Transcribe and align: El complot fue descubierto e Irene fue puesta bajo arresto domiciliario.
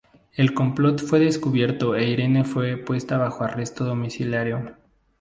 El 0.33 0.55
complot 0.55 0.99
fue 0.99 1.19
descubierto 1.19 1.93
e 1.95 2.09
Irene 2.09 2.43
fue 2.43 2.75
puesta 2.75 3.19
bajo 3.19 3.43
arresto 3.43 3.83
domiciliario. 3.85 4.75